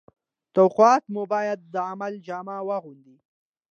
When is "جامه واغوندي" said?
2.27-3.17